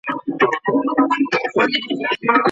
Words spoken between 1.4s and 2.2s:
پریښودل کېږي.